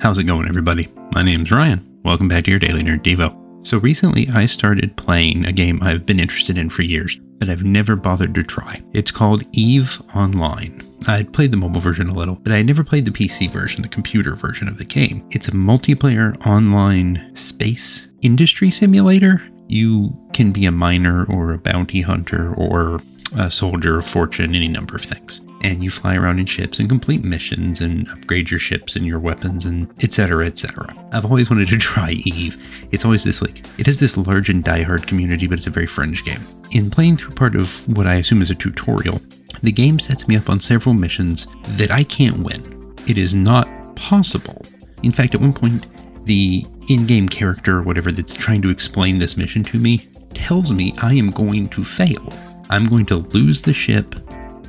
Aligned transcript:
How's 0.00 0.18
it 0.18 0.24
going, 0.24 0.46
everybody? 0.46 0.86
My 1.10 1.22
name's 1.22 1.50
Ryan. 1.50 1.84
Welcome 2.04 2.28
back 2.28 2.44
to 2.44 2.50
your 2.50 2.60
Daily 2.60 2.84
Nerd 2.84 3.02
Devo. 3.02 3.66
So, 3.66 3.78
recently 3.78 4.28
I 4.28 4.46
started 4.46 4.96
playing 4.96 5.44
a 5.44 5.52
game 5.52 5.82
I've 5.82 6.06
been 6.06 6.20
interested 6.20 6.56
in 6.56 6.70
for 6.70 6.82
years, 6.82 7.18
but 7.38 7.50
I've 7.50 7.64
never 7.64 7.96
bothered 7.96 8.32
to 8.36 8.44
try. 8.44 8.80
It's 8.92 9.10
called 9.10 9.42
EVE 9.52 10.00
Online. 10.14 10.80
I'd 11.08 11.32
played 11.32 11.50
the 11.50 11.56
mobile 11.56 11.80
version 11.80 12.08
a 12.08 12.14
little, 12.14 12.36
but 12.36 12.52
I 12.52 12.62
never 12.62 12.84
played 12.84 13.06
the 13.06 13.10
PC 13.10 13.50
version, 13.50 13.82
the 13.82 13.88
computer 13.88 14.36
version 14.36 14.68
of 14.68 14.78
the 14.78 14.84
game. 14.84 15.26
It's 15.32 15.48
a 15.48 15.52
multiplayer 15.52 16.46
online 16.46 17.34
space 17.34 18.08
industry 18.22 18.70
simulator. 18.70 19.42
You 19.66 20.16
can 20.32 20.52
be 20.52 20.66
a 20.66 20.72
miner 20.72 21.24
or 21.24 21.54
a 21.54 21.58
bounty 21.58 22.02
hunter 22.02 22.54
or 22.54 23.00
a 23.36 23.50
soldier 23.50 23.98
of 23.98 24.06
fortune, 24.06 24.54
any 24.54 24.68
number 24.68 24.94
of 24.94 25.02
things. 25.02 25.40
And 25.62 25.82
you 25.82 25.90
fly 25.90 26.14
around 26.14 26.38
in 26.38 26.46
ships 26.46 26.78
and 26.78 26.88
complete 26.88 27.24
missions 27.24 27.80
and 27.80 28.08
upgrade 28.10 28.50
your 28.50 28.60
ships 28.60 28.94
and 28.94 29.04
your 29.04 29.18
weapons 29.18 29.64
and 29.64 29.90
etc. 30.02 30.46
etc. 30.46 30.94
I've 31.12 31.24
always 31.24 31.50
wanted 31.50 31.68
to 31.68 31.78
try 31.78 32.12
Eve. 32.12 32.56
It's 32.92 33.04
always 33.04 33.24
this 33.24 33.42
like 33.42 33.64
it 33.78 33.86
has 33.86 33.98
this 33.98 34.16
large 34.16 34.48
and 34.48 34.64
diehard 34.64 35.06
community, 35.06 35.46
but 35.46 35.58
it's 35.58 35.66
a 35.66 35.70
very 35.70 35.86
fringe 35.86 36.24
game. 36.24 36.46
In 36.70 36.90
playing 36.90 37.16
through 37.16 37.34
part 37.34 37.56
of 37.56 37.88
what 37.96 38.06
I 38.06 38.14
assume 38.14 38.42
is 38.42 38.50
a 38.50 38.54
tutorial, 38.54 39.20
the 39.62 39.72
game 39.72 39.98
sets 39.98 40.28
me 40.28 40.36
up 40.36 40.48
on 40.48 40.60
several 40.60 40.94
missions 40.94 41.46
that 41.76 41.90
I 41.90 42.04
can't 42.04 42.38
win. 42.38 42.94
It 43.06 43.18
is 43.18 43.34
not 43.34 43.66
possible. 43.96 44.62
In 45.02 45.12
fact, 45.12 45.34
at 45.34 45.40
one 45.40 45.52
point, 45.52 45.86
the 46.24 46.64
in 46.88 47.06
game 47.06 47.28
character 47.28 47.78
or 47.78 47.82
whatever 47.82 48.12
that's 48.12 48.34
trying 48.34 48.62
to 48.62 48.70
explain 48.70 49.18
this 49.18 49.36
mission 49.36 49.64
to 49.64 49.78
me 49.78 50.06
tells 50.34 50.72
me 50.72 50.94
I 50.98 51.14
am 51.14 51.30
going 51.30 51.68
to 51.70 51.84
fail. 51.84 52.32
I'm 52.70 52.86
going 52.86 53.06
to 53.06 53.16
lose 53.16 53.62
the 53.62 53.72
ship 53.72 54.14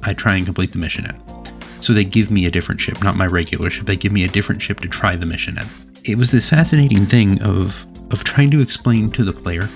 I 0.04 0.14
try 0.14 0.36
and 0.36 0.46
complete 0.46 0.72
the 0.72 0.78
mission 0.78 1.06
in. 1.06 1.82
So 1.82 1.94
they 1.94 2.04
give 2.04 2.30
me 2.30 2.46
a 2.46 2.52
different 2.52 2.82
ship, 2.82 3.02
not 3.04 3.16
my 3.16 3.26
regular 3.26 3.70
ship. 3.70 3.86
They 3.86 3.96
give 3.96 4.12
me 4.12 4.24
a 4.24 4.28
different 4.28 4.62
ship 4.62 4.80
to 4.82 4.88
try 4.88 5.16
the 5.16 5.26
mission 5.26 5.58
in. 5.58 5.68
It 6.04 6.18
was 6.18 6.32
this 6.32 6.50
fascinating 6.50 7.06
thing 7.06 7.42
of 7.42 7.86
of 8.12 8.24
trying 8.24 8.50
to 8.52 8.60
explain 8.60 9.12
to 9.12 9.24
the 9.24 9.34
player 9.34 9.70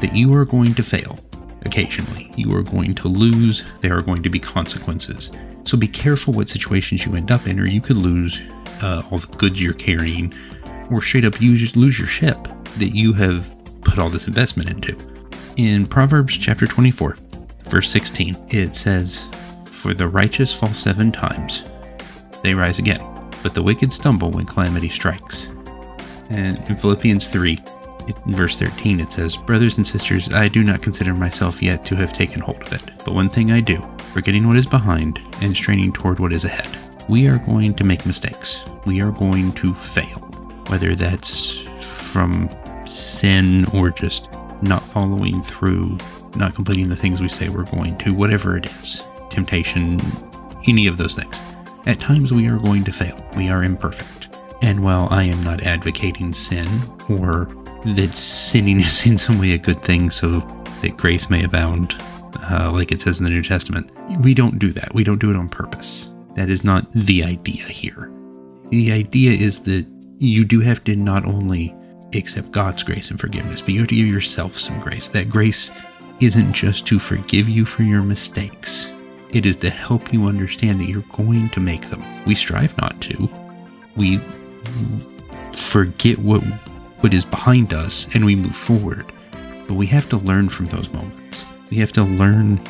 that 0.00 0.14
you 0.14 0.34
are 0.34 0.44
going 0.44 0.74
to 0.74 0.82
fail 0.82 1.18
occasionally. 1.64 2.30
You 2.36 2.54
are 2.56 2.62
going 2.62 2.94
to 2.96 3.08
lose. 3.08 3.72
There 3.80 3.96
are 3.96 4.02
going 4.02 4.22
to 4.22 4.30
be 4.30 4.38
consequences. 4.38 5.30
So 5.64 5.76
be 5.76 5.88
careful 5.88 6.32
what 6.32 6.48
situations 6.48 7.04
you 7.04 7.14
end 7.14 7.30
up 7.30 7.46
in, 7.46 7.60
or 7.60 7.66
you 7.66 7.80
could 7.80 7.96
lose 7.96 8.40
uh, 8.82 9.02
all 9.10 9.18
the 9.18 9.26
goods 9.36 9.62
you're 9.62 9.74
carrying, 9.74 10.32
or 10.90 11.00
straight 11.00 11.24
up 11.24 11.40
lose 11.40 11.98
your 11.98 12.08
ship 12.08 12.36
that 12.78 12.94
you 12.94 13.12
have 13.12 13.52
put 13.82 13.98
all 13.98 14.08
this 14.08 14.26
investment 14.26 14.70
into. 14.70 14.96
In 15.56 15.86
Proverbs 15.86 16.36
chapter 16.36 16.66
24, 16.66 17.16
verse 17.66 17.90
16, 17.90 18.36
it 18.48 18.74
says, 18.74 19.28
For 19.80 19.94
the 19.94 20.08
righteous 20.08 20.52
fall 20.52 20.74
seven 20.74 21.10
times, 21.10 21.62
they 22.42 22.52
rise 22.52 22.78
again, 22.78 23.00
but 23.42 23.54
the 23.54 23.62
wicked 23.62 23.94
stumble 23.94 24.30
when 24.30 24.44
calamity 24.44 24.90
strikes. 24.90 25.46
And 26.28 26.58
in 26.68 26.76
Philippians 26.76 27.28
3, 27.28 27.58
in 28.06 28.34
verse 28.34 28.56
13, 28.56 29.00
it 29.00 29.10
says, 29.10 29.38
Brothers 29.38 29.78
and 29.78 29.86
sisters, 29.86 30.30
I 30.34 30.48
do 30.48 30.62
not 30.62 30.82
consider 30.82 31.14
myself 31.14 31.62
yet 31.62 31.86
to 31.86 31.96
have 31.96 32.12
taken 32.12 32.42
hold 32.42 32.60
of 32.60 32.74
it, 32.74 32.82
but 33.06 33.14
one 33.14 33.30
thing 33.30 33.52
I 33.52 33.60
do, 33.60 33.82
forgetting 34.12 34.46
what 34.46 34.58
is 34.58 34.66
behind 34.66 35.18
and 35.40 35.56
straining 35.56 35.94
toward 35.94 36.18
what 36.20 36.34
is 36.34 36.44
ahead. 36.44 36.68
We 37.08 37.26
are 37.28 37.38
going 37.38 37.72
to 37.76 37.82
make 37.82 38.04
mistakes. 38.04 38.60
We 38.84 39.00
are 39.00 39.12
going 39.12 39.54
to 39.54 39.72
fail, 39.72 40.18
whether 40.68 40.94
that's 40.94 41.56
from 41.80 42.50
sin 42.86 43.64
or 43.72 43.88
just 43.88 44.28
not 44.60 44.82
following 44.82 45.42
through, 45.42 45.96
not 46.36 46.54
completing 46.54 46.90
the 46.90 46.96
things 46.96 47.22
we 47.22 47.30
say 47.30 47.48
we're 47.48 47.64
going 47.64 47.96
to, 47.96 48.12
whatever 48.12 48.58
it 48.58 48.66
is, 48.66 49.06
temptation, 49.30 50.00
any 50.66 50.86
of 50.86 50.96
those 50.96 51.14
things. 51.14 51.40
At 51.86 51.98
times 51.98 52.32
we 52.32 52.46
are 52.46 52.58
going 52.58 52.84
to 52.84 52.92
fail. 52.92 53.18
We 53.36 53.48
are 53.48 53.64
imperfect. 53.64 54.36
And 54.62 54.84
while 54.84 55.08
I 55.10 55.24
am 55.24 55.42
not 55.42 55.62
advocating 55.62 56.32
sin 56.32 56.68
or 57.08 57.46
that 57.84 58.12
sinning 58.12 58.80
is 58.80 59.06
in 59.06 59.16
some 59.16 59.38
way 59.38 59.52
a 59.52 59.58
good 59.58 59.82
thing 59.82 60.10
so 60.10 60.40
that 60.82 60.96
grace 60.96 61.30
may 61.30 61.44
abound, 61.44 61.94
uh, 62.50 62.70
like 62.72 62.92
it 62.92 63.00
says 63.00 63.18
in 63.18 63.24
the 63.24 63.30
New 63.30 63.42
Testament, 63.42 63.90
we 64.20 64.34
don't 64.34 64.58
do 64.58 64.70
that. 64.72 64.94
We 64.94 65.04
don't 65.04 65.18
do 65.18 65.30
it 65.30 65.36
on 65.36 65.48
purpose. 65.48 66.10
That 66.36 66.50
is 66.50 66.64
not 66.64 66.90
the 66.92 67.24
idea 67.24 67.64
here. 67.64 68.10
The 68.68 68.92
idea 68.92 69.32
is 69.32 69.62
that 69.62 69.86
you 70.18 70.44
do 70.44 70.60
have 70.60 70.84
to 70.84 70.94
not 70.94 71.24
only 71.24 71.74
accept 72.12 72.50
God's 72.52 72.82
grace 72.82 73.10
and 73.10 73.18
forgiveness, 73.18 73.60
but 73.62 73.70
you 73.70 73.80
have 73.80 73.88
to 73.88 73.96
give 73.96 74.06
yourself 74.06 74.58
some 74.58 74.78
grace. 74.80 75.08
That 75.08 75.30
grace 75.30 75.70
isn't 76.20 76.52
just 76.52 76.86
to 76.86 76.98
forgive 76.98 77.48
you 77.48 77.64
for 77.64 77.82
your 77.82 78.02
mistakes, 78.02 78.89
it 79.32 79.46
is 79.46 79.56
to 79.56 79.70
help 79.70 80.12
you 80.12 80.26
understand 80.26 80.80
that 80.80 80.86
you're 80.86 81.02
going 81.12 81.48
to 81.50 81.60
make 81.60 81.88
them. 81.88 82.02
We 82.26 82.34
strive 82.34 82.76
not 82.78 83.00
to. 83.02 83.28
We 83.96 84.18
forget 85.52 86.18
what 86.18 86.42
what 87.00 87.14
is 87.14 87.24
behind 87.24 87.72
us 87.72 88.06
and 88.14 88.24
we 88.24 88.36
move 88.36 88.56
forward. 88.56 89.10
But 89.66 89.74
we 89.74 89.86
have 89.86 90.08
to 90.10 90.18
learn 90.18 90.48
from 90.48 90.66
those 90.66 90.90
moments. 90.90 91.46
We 91.70 91.78
have 91.78 91.92
to 91.92 92.02
learn 92.02 92.60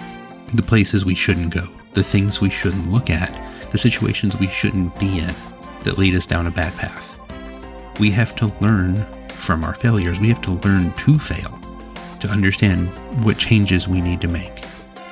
the 0.54 0.62
places 0.62 1.04
we 1.04 1.14
shouldn't 1.14 1.52
go, 1.52 1.66
the 1.94 2.04
things 2.04 2.40
we 2.40 2.50
shouldn't 2.50 2.90
look 2.92 3.10
at, 3.10 3.30
the 3.72 3.78
situations 3.78 4.38
we 4.38 4.48
shouldn't 4.48 4.98
be 5.00 5.18
in 5.18 5.34
that 5.82 5.98
lead 5.98 6.14
us 6.14 6.26
down 6.26 6.46
a 6.46 6.50
bad 6.50 6.72
path. 6.76 7.18
We 7.98 8.10
have 8.12 8.36
to 8.36 8.52
learn 8.60 9.04
from 9.30 9.64
our 9.64 9.74
failures. 9.74 10.20
We 10.20 10.28
have 10.28 10.42
to 10.42 10.52
learn 10.52 10.92
to 10.92 11.18
fail 11.18 11.58
to 12.20 12.28
understand 12.28 12.88
what 13.24 13.38
changes 13.38 13.88
we 13.88 14.00
need 14.00 14.20
to 14.20 14.28
make, 14.28 14.64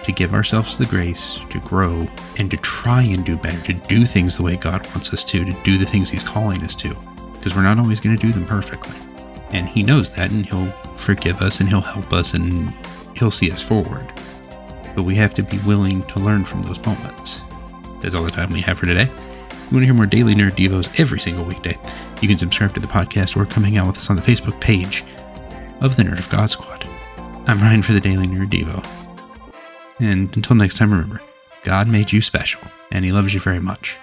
to 0.08 0.12
give 0.12 0.32
ourselves 0.32 0.78
the 0.78 0.86
grace 0.86 1.38
to 1.50 1.60
grow 1.60 2.08
and 2.38 2.50
to 2.50 2.56
try 2.56 3.02
and 3.02 3.26
do 3.26 3.36
better, 3.36 3.60
to 3.60 3.74
do 3.74 4.06
things 4.06 4.38
the 4.38 4.42
way 4.42 4.56
God 4.56 4.86
wants 4.86 5.12
us 5.12 5.22
to, 5.26 5.44
to 5.44 5.62
do 5.64 5.76
the 5.76 5.84
things 5.84 6.08
He's 6.08 6.24
calling 6.24 6.62
us 6.62 6.74
to, 6.76 6.94
because 7.34 7.54
we're 7.54 7.62
not 7.62 7.78
always 7.78 8.00
going 8.00 8.16
to 8.16 8.26
do 8.26 8.32
them 8.32 8.46
perfectly. 8.46 8.96
And 9.50 9.69
He 9.69 9.82
knows 9.82 10.10
that, 10.12 10.30
and 10.30 10.46
He'll 10.46 10.70
forgive 10.96 11.42
us, 11.42 11.60
and 11.60 11.69
He'll 11.69 11.82
help 11.82 12.10
us, 12.14 12.32
and 12.32 12.72
He'll 13.16 13.30
see 13.30 13.52
us 13.52 13.62
forward. 13.62 14.10
But 14.96 15.02
we 15.02 15.14
have 15.16 15.34
to 15.34 15.42
be 15.42 15.58
willing 15.58 16.02
to 16.04 16.20
learn 16.20 16.46
from 16.46 16.62
those 16.62 16.82
moments. 16.86 17.42
That's 18.00 18.14
all 18.14 18.25
the 18.25 18.30
time 18.30 18.48
we 18.48 18.62
have 18.62 18.78
for 18.78 18.86
today. 18.86 19.10
If 19.10 19.70
you 19.70 19.76
want 19.76 19.82
to 19.82 19.84
hear 19.84 19.94
more 19.94 20.06
daily 20.06 20.34
nerd 20.34 20.52
devos 20.52 20.98
every 20.98 21.20
single 21.20 21.44
weekday, 21.44 21.78
you 22.22 22.28
can 22.28 22.38
subscribe 22.38 22.72
to 22.72 22.80
the 22.80 22.86
podcast 22.86 23.36
or 23.36 23.44
come 23.44 23.62
hang 23.62 23.76
out 23.76 23.86
with 23.86 23.98
us 23.98 24.08
on 24.08 24.16
the 24.16 24.22
Facebook 24.22 24.58
page 24.58 25.04
of 25.82 25.96
the 25.96 26.02
Nerd 26.02 26.19
of 26.19 26.30
God 26.30 26.48
Squad. 26.48 26.88
I'm 27.46 27.60
Ryan 27.60 27.82
for 27.82 27.92
the 27.92 28.00
Daily 28.00 28.26
Nerd 28.26 28.48
Devo. 28.48 29.07
And 30.00 30.34
until 30.36 30.56
next 30.56 30.76
time, 30.76 30.91
remember, 30.92 31.20
God 31.64 31.88
made 31.88 32.12
you 32.12 32.22
special, 32.22 32.60
and 32.92 33.04
He 33.04 33.12
loves 33.12 33.34
you 33.34 33.41
very 33.41 33.60
much. 33.60 33.97